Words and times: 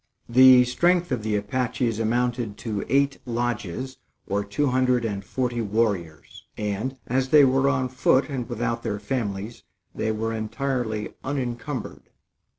The 0.27 0.63
strength 0.63 1.11
of 1.11 1.21
the 1.21 1.35
Apaches 1.35 1.99
amounted 1.99 2.57
to 2.57 2.83
eight 2.89 3.19
lodges, 3.23 3.99
or 4.25 4.43
two 4.43 4.65
hundred 4.69 5.05
and 5.05 5.23
forty 5.23 5.61
warriors; 5.61 6.47
and, 6.57 6.97
as 7.05 7.29
they 7.29 7.45
were 7.45 7.69
on 7.69 7.87
foot 7.87 8.27
and 8.27 8.49
without 8.49 8.81
their 8.81 8.97
families, 8.97 9.61
they 9.93 10.11
were 10.11 10.33
entirely 10.33 11.13
unencumbered. 11.23 12.09